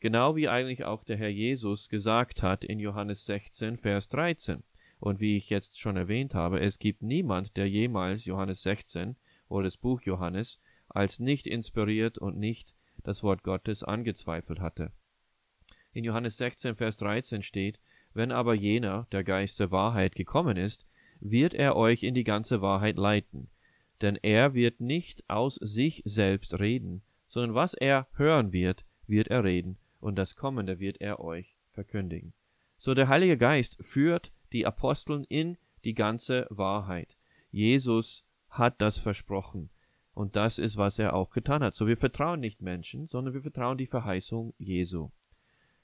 Genau 0.00 0.36
wie 0.36 0.48
eigentlich 0.48 0.84
auch 0.84 1.04
der 1.04 1.16
Herr 1.16 1.28
Jesus 1.28 1.88
gesagt 1.88 2.42
hat 2.42 2.64
in 2.64 2.78
Johannes 2.78 3.24
16, 3.24 3.78
Vers 3.78 4.08
13. 4.08 4.62
Und 5.00 5.20
wie 5.20 5.36
ich 5.36 5.50
jetzt 5.50 5.80
schon 5.80 5.96
erwähnt 5.96 6.34
habe, 6.34 6.60
es 6.60 6.78
gibt 6.78 7.02
niemand, 7.02 7.56
der 7.56 7.68
jemals 7.68 8.24
Johannes 8.24 8.62
16 8.62 9.16
oder 9.48 9.64
das 9.64 9.76
Buch 9.76 10.02
Johannes 10.02 10.60
als 10.88 11.18
nicht 11.18 11.46
inspiriert 11.46 12.18
und 12.18 12.38
nicht 12.38 12.74
das 13.04 13.22
Wort 13.22 13.44
Gottes 13.44 13.84
angezweifelt 13.84 14.60
hatte. 14.60 14.90
In 15.92 16.02
Johannes 16.02 16.36
16, 16.38 16.74
Vers 16.74 16.96
13 16.96 17.42
steht, 17.42 17.78
wenn 18.14 18.32
aber 18.32 18.54
jener, 18.54 19.06
der 19.12 19.22
Geist 19.22 19.60
der 19.60 19.70
Wahrheit, 19.70 20.14
gekommen 20.16 20.56
ist, 20.56 20.86
wird 21.20 21.54
er 21.54 21.76
euch 21.76 22.02
in 22.02 22.14
die 22.14 22.24
ganze 22.24 22.60
Wahrheit 22.60 22.96
leiten. 22.96 23.48
Denn 24.00 24.16
er 24.16 24.54
wird 24.54 24.80
nicht 24.80 25.22
aus 25.28 25.54
sich 25.54 26.02
selbst 26.04 26.58
reden, 26.58 27.02
sondern 27.28 27.54
was 27.54 27.74
er 27.74 28.08
hören 28.14 28.52
wird, 28.52 28.84
wird 29.06 29.28
er 29.28 29.44
reden, 29.44 29.78
und 30.00 30.16
das 30.16 30.36
Kommende 30.36 30.80
wird 30.80 31.00
er 31.00 31.20
euch 31.20 31.56
verkündigen. 31.70 32.32
So 32.76 32.94
der 32.94 33.08
Heilige 33.08 33.38
Geist 33.38 33.78
führt 33.80 34.32
die 34.52 34.66
Aposteln 34.66 35.24
in 35.24 35.56
die 35.84 35.94
ganze 35.94 36.46
Wahrheit. 36.50 37.16
Jesus 37.50 38.24
hat 38.48 38.80
das 38.80 38.98
versprochen. 38.98 39.70
Und 40.14 40.36
das 40.36 40.58
ist, 40.58 40.76
was 40.76 40.98
er 40.98 41.14
auch 41.14 41.30
getan 41.30 41.62
hat. 41.62 41.74
So 41.74 41.86
wir 41.86 41.96
vertrauen 41.96 42.40
nicht 42.40 42.62
Menschen, 42.62 43.08
sondern 43.08 43.34
wir 43.34 43.42
vertrauen 43.42 43.78
die 43.78 43.86
Verheißung 43.86 44.54
Jesu. 44.58 45.10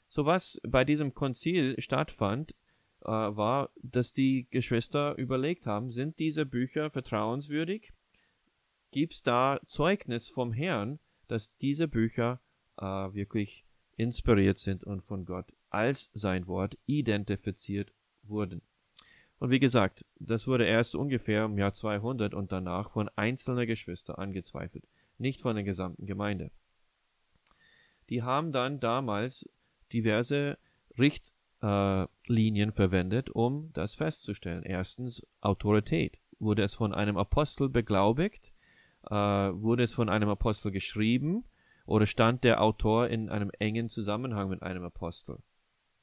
So 0.09 0.25
was 0.25 0.61
bei 0.67 0.85
diesem 0.85 1.15
Konzil 1.15 1.81
stattfand, 1.81 2.55
äh, 3.03 3.09
war, 3.09 3.71
dass 3.83 4.13
die 4.13 4.47
Geschwister 4.51 5.17
überlegt 5.17 5.67
haben, 5.67 5.91
sind 5.91 6.19
diese 6.19 6.47
Bücher 6.47 6.91
vertrauenswürdig? 6.91 7.93
Gibt 8.91 9.15
es 9.15 9.23
da 9.23 9.61
Zeugnis 9.67 10.29
vom 10.29 10.53
Herrn, 10.53 10.99
dass 11.29 11.57
diese 11.59 11.89
Bücher 11.89 12.41
äh, 12.77 12.85
wirklich 12.85 13.65
inspiriert 13.97 14.59
sind 14.59 14.85
und 14.85 15.03
von 15.03 15.25
Gott 15.25 15.53
als 15.71 16.11
sein 16.13 16.47
Wort 16.47 16.77
identifiziert 16.87 17.93
wurden? 18.23 18.63
Und 19.41 19.51
wie 19.51 19.59
gesagt, 19.59 20.05
das 20.19 20.47
wurde 20.47 20.67
erst 20.67 20.95
ungefähr 20.95 21.47
im 21.47 21.57
Jahr 21.57 21.73
200 21.73 22.35
und 22.35 22.53
danach 22.53 22.91
von 22.91 23.09
einzelnen 23.17 23.67
Geschwistern 23.67 24.17
angezweifelt, 24.17 24.87
nicht 25.17 25.41
von 25.41 25.57
der 25.57 25.65
gesamten 25.65 26.05
Gemeinde. 26.05 26.51
Die 28.11 28.23
haben 28.23 28.53
dann 28.53 28.81
damals 28.81 29.49
diverse 29.95 30.59
Richtlinien 30.99 32.71
äh, 32.71 32.73
verwendet, 32.73 33.31
um 33.31 33.71
das 33.73 33.95
festzustellen. 33.95 34.63
Erstens 34.63 35.27
Autorität. 35.41 36.21
Wurde 36.39 36.63
es 36.63 36.75
von 36.75 36.93
einem 36.93 37.17
Apostel 37.17 37.71
beglaubigt? 37.71 38.53
Äh, 39.09 39.15
wurde 39.15 39.85
es 39.85 39.95
von 39.95 40.11
einem 40.11 40.29
Apostel 40.29 40.71
geschrieben? 40.71 41.45
Oder 41.87 42.05
stand 42.05 42.45
der 42.45 42.61
Autor 42.61 43.09
in 43.09 43.31
einem 43.31 43.51
engen 43.59 43.89
Zusammenhang 43.89 44.51
mit 44.51 44.63
einem 44.63 44.85
Apostel? 44.85 45.39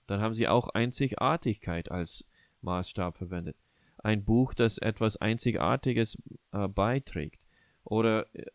Dann 0.08 0.22
haben 0.22 0.34
sie 0.34 0.48
auch 0.48 0.70
Einzigartigkeit 0.70 1.92
als 1.92 2.26
Maßstab 2.62 3.18
verwendet. 3.18 3.58
Ein 3.98 4.24
Buch, 4.24 4.54
das 4.54 4.78
etwas 4.78 5.18
Einzigartiges 5.18 6.18
äh, 6.52 6.68
beiträgt. 6.68 7.42
Oder 7.84 8.28
äh, 8.36 8.46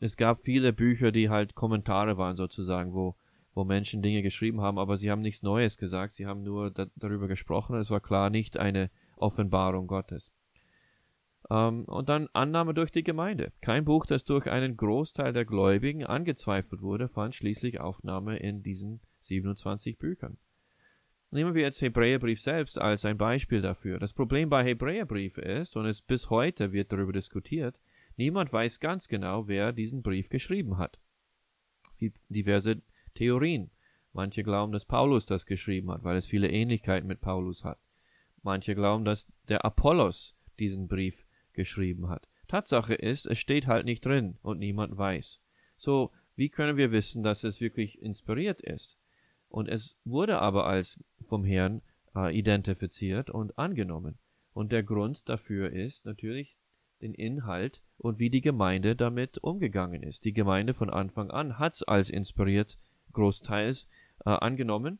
es 0.00 0.16
gab 0.16 0.38
viele 0.40 0.72
Bücher, 0.72 1.12
die 1.12 1.30
halt 1.30 1.54
Kommentare 1.54 2.18
waren 2.18 2.36
sozusagen, 2.36 2.94
wo, 2.94 3.16
wo 3.54 3.64
Menschen 3.64 4.02
Dinge 4.02 4.22
geschrieben 4.22 4.60
haben, 4.60 4.78
aber 4.78 4.96
sie 4.96 5.10
haben 5.10 5.22
nichts 5.22 5.42
Neues 5.42 5.76
gesagt, 5.76 6.14
sie 6.14 6.26
haben 6.26 6.42
nur 6.42 6.70
da, 6.70 6.86
darüber 6.96 7.28
gesprochen. 7.28 7.76
Es 7.76 7.90
war 7.90 8.00
klar 8.00 8.30
nicht 8.30 8.58
eine 8.58 8.90
Offenbarung 9.16 9.86
Gottes. 9.86 10.30
Ähm, 11.50 11.84
und 11.86 12.08
dann 12.08 12.28
Annahme 12.32 12.74
durch 12.74 12.90
die 12.90 13.02
Gemeinde. 13.02 13.52
Kein 13.60 13.84
Buch, 13.84 14.06
das 14.06 14.24
durch 14.24 14.50
einen 14.50 14.76
Großteil 14.76 15.32
der 15.32 15.44
Gläubigen 15.44 16.04
angezweifelt 16.04 16.82
wurde, 16.82 17.08
fand 17.08 17.34
schließlich 17.34 17.80
Aufnahme 17.80 18.36
in 18.38 18.62
diesen 18.62 19.00
27 19.20 19.98
Büchern. 19.98 20.38
Nehmen 21.34 21.54
wir 21.54 21.62
jetzt 21.62 21.80
Hebräerbrief 21.80 22.42
selbst 22.42 22.78
als 22.78 23.06
ein 23.06 23.16
Beispiel 23.16 23.62
dafür. 23.62 23.98
Das 23.98 24.12
Problem 24.12 24.50
bei 24.50 24.62
Hebräerbrief 24.64 25.38
ist, 25.38 25.78
und 25.78 25.86
es 25.86 26.02
bis 26.02 26.28
heute 26.28 26.72
wird 26.72 26.92
darüber 26.92 27.14
diskutiert, 27.14 27.80
niemand 28.16 28.52
weiß 28.52 28.80
ganz 28.80 29.08
genau, 29.08 29.48
wer 29.48 29.72
diesen 29.72 30.02
Brief 30.02 30.28
geschrieben 30.28 30.76
hat. 30.76 31.00
Es 31.90 32.00
gibt 32.00 32.20
diverse 32.28 32.82
Theorien. 33.14 33.70
Manche 34.12 34.42
glauben, 34.42 34.72
dass 34.72 34.84
Paulus 34.84 35.24
das 35.24 35.46
geschrieben 35.46 35.90
hat, 35.90 36.04
weil 36.04 36.18
es 36.18 36.26
viele 36.26 36.50
Ähnlichkeiten 36.50 37.08
mit 37.08 37.22
Paulus 37.22 37.64
hat. 37.64 37.78
Manche 38.42 38.74
glauben, 38.74 39.06
dass 39.06 39.26
der 39.48 39.64
Apollos 39.64 40.36
diesen 40.58 40.86
Brief 40.86 41.24
geschrieben 41.54 42.10
hat. 42.10 42.28
Tatsache 42.46 42.92
ist, 42.92 43.24
es 43.24 43.38
steht 43.38 43.66
halt 43.66 43.86
nicht 43.86 44.04
drin 44.04 44.36
und 44.42 44.58
niemand 44.58 44.98
weiß. 44.98 45.40
So, 45.78 46.12
wie 46.36 46.50
können 46.50 46.76
wir 46.76 46.92
wissen, 46.92 47.22
dass 47.22 47.42
es 47.42 47.62
wirklich 47.62 48.02
inspiriert 48.02 48.60
ist? 48.60 48.98
Und 49.52 49.68
es 49.68 49.98
wurde 50.04 50.38
aber 50.40 50.66
als 50.66 50.98
vom 51.20 51.44
Herrn 51.44 51.82
äh, 52.16 52.36
identifiziert 52.36 53.28
und 53.28 53.58
angenommen. 53.58 54.18
Und 54.54 54.72
der 54.72 54.82
Grund 54.82 55.28
dafür 55.28 55.70
ist 55.70 56.06
natürlich 56.06 56.58
den 57.02 57.12
Inhalt 57.12 57.82
und 57.98 58.18
wie 58.18 58.30
die 58.30 58.40
Gemeinde 58.40 58.96
damit 58.96 59.36
umgegangen 59.38 60.02
ist. 60.02 60.24
Die 60.24 60.32
Gemeinde 60.32 60.72
von 60.72 60.88
Anfang 60.88 61.30
an 61.30 61.58
hat 61.58 61.74
es 61.74 61.82
als 61.82 62.08
inspiriert 62.08 62.78
großteils 63.12 63.88
äh, 64.24 64.30
angenommen 64.30 64.98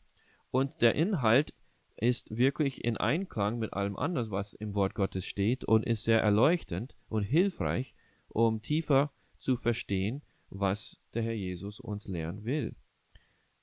und 0.50 0.82
der 0.82 0.97
Inhalt 0.97 1.54
ist 1.97 2.37
wirklich 2.37 2.85
in 2.85 2.99
Einklang 2.99 3.59
mit 3.59 3.73
allem 3.73 3.97
anderen, 3.97 4.30
was 4.30 4.52
im 4.52 4.75
Wort 4.75 4.94
Gottes 4.94 5.25
steht 5.25 5.64
und 5.64 5.87
ist 5.87 6.04
sehr 6.04 6.21
erleuchtend 6.21 6.94
und 7.09 7.23
hilfreich, 7.23 7.94
um 8.28 8.61
tiefer 8.61 9.12
zu 9.38 9.56
verstehen, 9.56 10.21
was 10.50 11.00
der 11.14 11.23
Herr 11.23 11.32
Jesus 11.32 11.80
uns 11.80 12.06
lehren 12.06 12.44
will. 12.44 12.75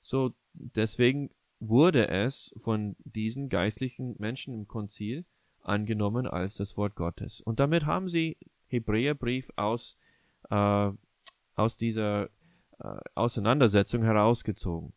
So, 0.02 0.34
deswegen 0.52 1.30
wurde 1.58 2.08
es 2.08 2.54
von 2.58 2.96
diesen 3.04 3.48
geistlichen 3.48 4.16
Menschen 4.18 4.54
im 4.54 4.66
Konzil 4.66 5.24
angenommen 5.62 6.26
als 6.26 6.54
das 6.54 6.76
Wort 6.76 6.94
Gottes. 6.94 7.40
Und 7.40 7.60
damit 7.60 7.86
haben 7.86 8.08
sie 8.08 8.38
Hebräerbrief 8.68 9.50
aus, 9.56 9.98
äh, 10.48 10.90
aus 11.54 11.76
dieser 11.76 12.30
äh, 12.78 13.00
Auseinandersetzung 13.14 14.02
herausgezogen. 14.02 14.92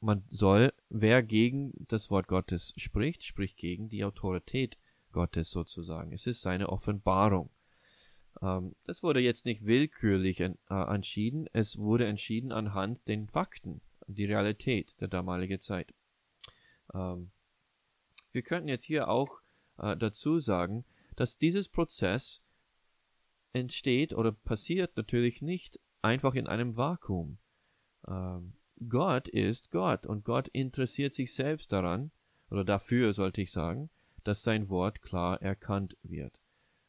Man 0.00 0.24
soll, 0.30 0.72
wer 0.88 1.22
gegen 1.22 1.72
das 1.88 2.10
Wort 2.10 2.26
Gottes 2.26 2.72
spricht, 2.76 3.22
spricht 3.22 3.58
gegen 3.58 3.88
die 3.88 4.04
Autorität 4.04 4.78
Gottes 5.12 5.50
sozusagen. 5.50 6.12
Es 6.12 6.26
ist 6.26 6.40
seine 6.40 6.70
Offenbarung. 6.70 7.50
Ähm, 8.42 8.74
das 8.84 9.02
wurde 9.02 9.20
jetzt 9.20 9.44
nicht 9.44 9.66
willkürlich 9.66 10.40
äh, 10.40 10.54
entschieden, 10.68 11.48
es 11.52 11.78
wurde 11.78 12.06
entschieden 12.06 12.50
anhand 12.52 13.06
den 13.08 13.28
Fakten, 13.28 13.82
die 14.14 14.26
Realität 14.26 14.94
der 15.00 15.08
damaligen 15.08 15.60
Zeit. 15.60 15.94
Ähm, 16.94 17.30
wir 18.32 18.42
könnten 18.42 18.68
jetzt 18.68 18.84
hier 18.84 19.08
auch 19.08 19.40
äh, 19.78 19.96
dazu 19.96 20.38
sagen, 20.38 20.84
dass 21.16 21.38
dieses 21.38 21.68
Prozess 21.68 22.42
entsteht 23.52 24.12
oder 24.12 24.32
passiert 24.32 24.96
natürlich 24.96 25.42
nicht 25.42 25.80
einfach 26.02 26.34
in 26.34 26.46
einem 26.46 26.76
Vakuum. 26.76 27.38
Ähm, 28.06 28.54
Gott 28.88 29.28
ist 29.28 29.70
Gott 29.70 30.06
und 30.06 30.24
Gott 30.24 30.48
interessiert 30.48 31.12
sich 31.12 31.34
selbst 31.34 31.72
daran, 31.72 32.12
oder 32.50 32.64
dafür 32.64 33.12
sollte 33.12 33.42
ich 33.42 33.52
sagen, 33.52 33.90
dass 34.24 34.42
sein 34.42 34.68
Wort 34.68 35.02
klar 35.02 35.40
erkannt 35.42 35.96
wird. 36.02 36.40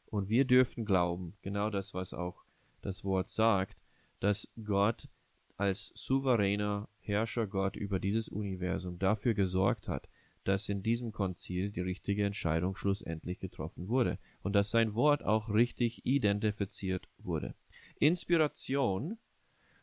Und 0.06 0.28
wir 0.28 0.44
dürfen 0.44 0.84
glauben, 0.84 1.36
genau 1.42 1.70
das, 1.70 1.94
was 1.94 2.14
auch 2.14 2.44
das 2.80 3.04
Wort 3.04 3.30
sagt, 3.30 3.78
dass 4.20 4.50
Gott 4.62 5.08
als 5.56 5.92
souveräner 5.94 6.88
Herrscher 7.12 7.46
Gott 7.46 7.76
über 7.76 8.00
dieses 8.00 8.28
Universum 8.28 8.98
dafür 8.98 9.34
gesorgt 9.34 9.88
hat, 9.88 10.08
dass 10.44 10.68
in 10.68 10.82
diesem 10.82 11.12
Konzil 11.12 11.70
die 11.70 11.80
richtige 11.80 12.24
Entscheidung 12.24 12.74
schlussendlich 12.74 13.38
getroffen 13.38 13.88
wurde 13.88 14.18
und 14.42 14.54
dass 14.54 14.70
sein 14.70 14.94
Wort 14.94 15.22
auch 15.22 15.48
richtig 15.48 16.04
identifiziert 16.04 17.08
wurde. 17.18 17.54
Inspiration 18.00 19.18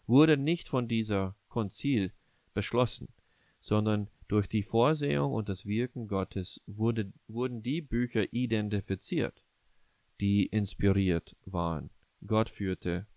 wurde 0.05 0.35
nicht 0.35 0.67
von 0.67 0.87
dieser 0.87 1.35
Konzil 1.47 2.11
beschlossen, 2.53 3.07
sondern 3.61 4.09
durch 4.27 4.47
die 4.47 4.63
Vorsehung 4.63 5.31
und 5.31 5.47
das 5.47 5.65
Wirken 5.65 6.07
Gottes 6.07 6.61
wurde, 6.67 7.13
wurden 7.27 7.63
die 7.63 7.81
Bücher 7.81 8.33
identifiziert 8.33 9.43
die 10.19 10.45
inspiriert 10.47 11.35
waren. 11.45 11.89
Gott 12.25 12.49
führte, 12.49 13.07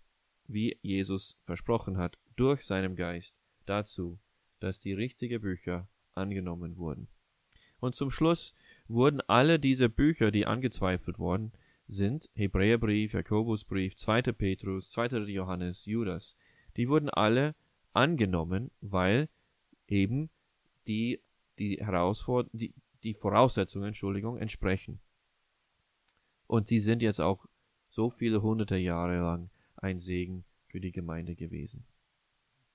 wie 0.47 0.77
Jesus 0.81 1.37
versprochen 1.45 1.97
hat, 1.97 2.17
durch 2.35 2.65
seinen 2.65 2.95
Geist 2.95 3.41
dazu, 3.65 4.19
dass 4.59 4.79
die 4.79 4.93
richtigen 4.93 5.41
Bücher 5.41 5.87
angenommen 6.13 6.77
wurden. 6.77 7.07
Und 7.79 7.95
zum 7.95 8.11
Schluss 8.11 8.53
wurden 8.87 9.21
alle 9.27 9.59
diese 9.59 9.89
Bücher, 9.89 10.31
die 10.31 10.45
angezweifelt 10.45 11.19
worden 11.19 11.51
sind, 11.87 12.29
Hebräerbrief, 12.33 13.13
Jakobusbrief, 13.13 13.95
2. 13.95 14.21
Petrus, 14.33 14.89
2. 14.91 15.17
Johannes, 15.27 15.85
Judas, 15.85 16.37
die 16.77 16.87
wurden 16.87 17.09
alle 17.09 17.55
angenommen, 17.91 18.71
weil 18.79 19.29
eben 19.87 20.29
die, 20.87 21.21
die, 21.59 21.77
Herausforder 21.77 22.49
die, 22.53 22.73
die 23.03 23.13
Voraussetzungen, 23.13 23.89
Entschuldigung, 23.89 24.37
entsprechen. 24.37 24.99
Und 26.47 26.67
sie 26.67 26.79
sind 26.79 27.01
jetzt 27.01 27.19
auch 27.19 27.45
so 27.89 28.09
viele 28.09 28.41
hunderte 28.41 28.77
Jahre 28.77 29.17
lang 29.17 29.49
ein 29.75 29.99
Segen 29.99 30.45
für 30.67 30.79
die 30.79 30.91
Gemeinde 30.91 31.35
gewesen. 31.35 31.85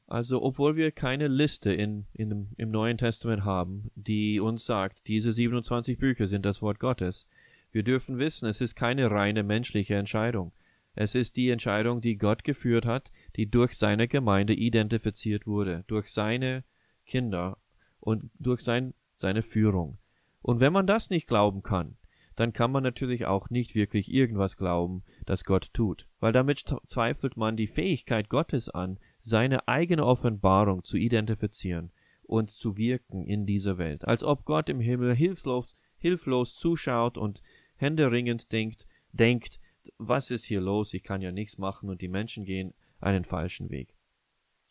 Also, 0.09 0.43
obwohl 0.43 0.75
wir 0.75 0.91
keine 0.91 1.29
Liste 1.29 1.71
in, 1.71 2.07
in 2.15 2.49
im 2.57 2.71
Neuen 2.71 2.97
Testament 2.97 3.45
haben, 3.45 3.91
die 3.95 4.41
uns 4.41 4.65
sagt, 4.65 5.07
diese 5.07 5.33
27 5.33 5.99
Bücher 5.99 6.27
sind 6.27 6.47
das 6.47 6.63
Wort 6.63 6.81
Gottes, 6.81 7.29
wir 7.73 7.83
dürfen 7.83 8.19
wissen, 8.19 8.49
es 8.49 8.63
ist 8.63 8.75
keine 8.75 9.11
reine 9.11 9.43
menschliche 9.43 9.97
Entscheidung. 9.97 10.53
Es 10.95 11.15
ist 11.15 11.37
die 11.37 11.51
Entscheidung, 11.51 12.01
die 12.01 12.17
Gott 12.17 12.43
geführt 12.43 12.87
hat, 12.87 13.13
die 13.37 13.51
durch 13.51 13.75
seine 13.75 14.09
Gemeinde 14.09 14.55
identifiziert 14.55 15.47
wurde, 15.47 15.85
durch 15.89 16.11
seine 16.11 16.65
Kinder 17.05 17.59
und 18.01 18.31
durch 18.39 18.63
sein, 18.63 18.95
seine 19.15 19.43
Führung. 19.43 19.99
Und 20.41 20.61
wenn 20.61 20.73
man 20.73 20.87
das 20.87 21.11
nicht 21.11 21.29
glauben 21.29 21.63
kann, 21.63 21.99
dann 22.35 22.55
kann 22.55 22.73
man 22.73 22.83
natürlich 22.83 23.27
auch 23.27 23.51
nicht 23.51 23.75
wirklich 23.75 24.11
irgendwas 24.11 24.57
glauben, 24.57 25.03
das 25.27 25.45
Gott 25.45 25.75
tut, 25.75 26.09
weil 26.19 26.33
damit 26.33 26.61
zweifelt 26.87 27.37
man 27.37 27.57
die 27.57 27.67
Fähigkeit 27.67 28.31
Gottes 28.31 28.71
an, 28.71 28.99
seine 29.29 29.69
eigene 29.69 30.05
Offenbarung 30.05 30.85
zu 30.85 30.97
identifizieren 30.97 31.91
und 32.23 32.51
zu 32.51 32.77
wirken 32.77 33.27
in 33.27 33.47
dieser 33.47 33.79
Welt, 33.79 34.07
als 34.07 34.23
ob 34.23 34.45
Gott 34.45 34.69
im 34.69 34.81
Himmel 34.81 35.15
hilflos, 35.15 35.77
hilflos 35.99 36.57
zuschaut 36.57 37.17
und 37.17 37.43
händeringend 37.77 38.53
denkt, 38.53 38.87
denkt, 39.13 39.61
was 39.97 40.31
ist 40.31 40.45
hier 40.45 40.61
los, 40.61 40.93
ich 40.95 41.03
kann 41.03 41.23
ja 41.23 41.33
nichts 41.33 41.59
machen 41.59 41.89
und 41.89 42.01
die 42.01 42.09
Menschen 42.09 42.45
gehen 42.45 42.75
einen 43.01 43.25
falschen 43.25 43.71
Weg. 43.71 43.95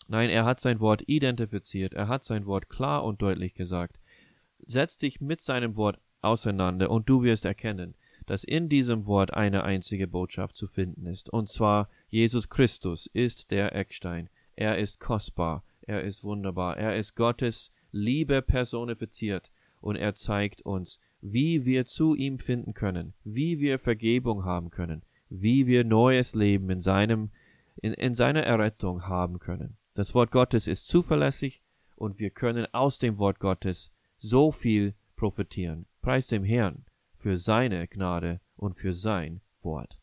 Nein, 0.08 0.30
er 0.30 0.46
hat 0.46 0.60
sein 0.60 0.80
Wort 0.80 1.04
identifiziert, 1.08 1.94
er 1.94 2.08
hat 2.08 2.24
sein 2.24 2.46
Wort 2.46 2.70
klar 2.70 3.04
und 3.04 3.22
deutlich 3.22 3.54
gesagt. 3.56 4.00
Setz 4.66 4.98
dich 4.98 5.20
mit 5.20 5.42
seinem 5.42 5.76
Wort 5.76 6.00
auseinander 6.22 6.90
und 6.90 7.10
du 7.10 7.24
wirst 7.24 7.46
erkennen, 7.46 7.96
dass 8.26 8.44
in 8.44 8.70
diesem 8.70 9.06
Wort 9.08 9.34
eine 9.34 9.64
einzige 9.64 10.08
Botschaft 10.08 10.56
zu 10.56 10.68
finden 10.68 11.08
ist, 11.08 11.30
und 11.30 11.50
zwar 11.50 11.90
Jesus 12.10 12.50
Christus 12.50 13.08
ist 13.08 13.52
der 13.52 13.76
Eckstein. 13.76 14.30
Er 14.58 14.78
ist 14.78 15.00
kostbar, 15.00 15.64
er 15.82 16.04
ist 16.04 16.26
wunderbar, 16.26 16.78
er 16.78 16.98
ist 16.98 17.16
Gottes 17.16 17.72
Liebe 17.92 18.42
personifiziert, 18.42 19.50
und 19.80 19.96
er 19.96 20.16
zeigt 20.16 20.62
uns, 20.64 21.00
wie 21.22 21.64
wir 21.64 21.86
zu 21.86 22.16
ihm 22.16 22.40
finden 22.40 22.74
können, 22.74 23.14
wie 23.24 23.60
wir 23.60 23.80
Vergebung 23.80 24.44
haben 24.44 24.70
können, 24.70 25.04
wie 25.30 25.68
wir 25.68 25.84
neues 25.84 26.36
Leben 26.36 26.70
in 26.70 26.82
seinem 26.82 27.32
in, 27.82 27.94
in 27.94 28.16
seiner 28.16 28.42
Errettung 28.42 29.08
haben 29.08 29.40
können. 29.40 29.78
Das 29.94 30.16
Wort 30.16 30.32
Gottes 30.32 30.68
ist 30.68 30.88
zuverlässig 30.88 31.62
und 31.96 32.20
wir 32.20 32.32
können 32.32 32.68
aus 32.74 32.98
dem 33.00 33.20
Wort 33.20 33.40
Gottes 33.40 33.94
so 34.18 34.52
viel 34.52 34.96
profitieren. 35.16 35.86
Preis 36.02 36.28
dem 36.28 36.44
Herrn 36.44 36.86
für 37.18 37.38
seine 37.38 37.88
Gnade 37.88 38.42
und 38.56 38.76
für 38.76 38.94
sein 38.94 39.42
Wort. 39.62 40.00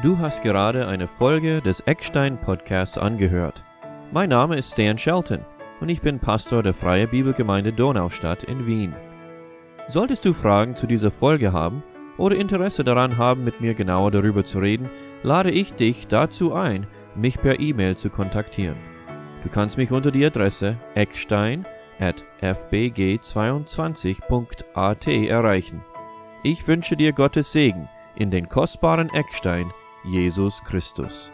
Du 0.00 0.16
hast 0.16 0.44
gerade 0.44 0.86
eine 0.86 1.08
Folge 1.08 1.60
des 1.60 1.80
Eckstein 1.80 2.40
Podcasts 2.40 2.96
angehört. 2.96 3.64
Mein 4.12 4.28
Name 4.28 4.56
ist 4.56 4.70
Stan 4.70 4.96
Shelton 4.96 5.40
und 5.80 5.88
ich 5.88 6.00
bin 6.00 6.20
Pastor 6.20 6.62
der 6.62 6.72
Freie 6.72 7.08
Bibelgemeinde 7.08 7.72
Donaustadt 7.72 8.44
in 8.44 8.64
Wien. 8.64 8.94
Solltest 9.88 10.24
du 10.24 10.34
Fragen 10.34 10.76
zu 10.76 10.86
dieser 10.86 11.10
Folge 11.10 11.52
haben 11.52 11.82
oder 12.16 12.36
Interesse 12.36 12.84
daran 12.84 13.16
haben, 13.16 13.42
mit 13.42 13.60
mir 13.60 13.74
genauer 13.74 14.12
darüber 14.12 14.44
zu 14.44 14.60
reden, 14.60 14.88
lade 15.24 15.50
ich 15.50 15.72
dich 15.72 16.06
dazu 16.06 16.54
ein, 16.54 16.86
mich 17.16 17.40
per 17.40 17.58
E-Mail 17.58 17.96
zu 17.96 18.08
kontaktieren. 18.08 18.76
Du 19.42 19.48
kannst 19.48 19.78
mich 19.78 19.90
unter 19.90 20.12
die 20.12 20.24
Adresse 20.24 20.76
eckstein 20.94 21.66
at 21.98 22.22
fbg22.at 22.40 25.06
erreichen. 25.08 25.84
Ich 26.44 26.68
wünsche 26.68 26.96
dir 26.96 27.12
Gottes 27.12 27.50
Segen 27.50 27.88
in 28.14 28.30
den 28.30 28.48
kostbaren 28.48 29.12
Eckstein 29.12 29.72
Jesus 30.04 30.60
Christus. 30.60 31.30